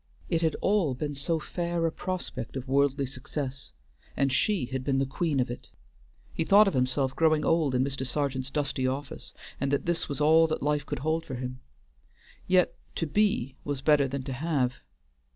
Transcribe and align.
It 0.29 0.41
had 0.41 0.55
all 0.61 0.95
been 0.95 1.13
so 1.13 1.37
fair 1.39 1.85
a 1.85 1.91
prospect 1.91 2.55
of 2.55 2.67
worldly 2.67 3.05
success, 3.05 3.71
and 4.17 4.33
she 4.33 4.65
had 4.65 4.83
been 4.83 4.97
the 4.97 5.05
queen 5.05 5.39
of 5.39 5.51
it. 5.51 5.67
He 6.33 6.43
thought 6.43 6.67
of 6.67 6.73
himself 6.73 7.15
growing 7.15 7.45
old 7.45 7.75
in 7.75 7.83
Mr. 7.83 8.03
Sergeant's 8.03 8.49
dusty 8.49 8.87
office, 8.87 9.31
and 9.59 9.71
that 9.71 9.85
this 9.85 10.09
was 10.09 10.19
all 10.19 10.47
that 10.47 10.63
life 10.63 10.87
could 10.87 10.99
hold 11.05 11.23
for 11.23 11.35
him. 11.35 11.59
Yet 12.47 12.73
to 12.95 13.05
be 13.05 13.57
was 13.63 13.81
better 13.83 14.07
than 14.07 14.23
to 14.23 14.33
have. 14.33 14.73